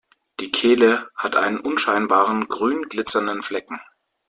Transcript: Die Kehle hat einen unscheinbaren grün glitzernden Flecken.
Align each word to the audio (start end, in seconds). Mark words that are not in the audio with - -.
Die 0.39 0.49
Kehle 0.51 1.07
hat 1.15 1.35
einen 1.35 1.59
unscheinbaren 1.59 2.47
grün 2.47 2.81
glitzernden 2.89 3.43
Flecken. 3.43 3.79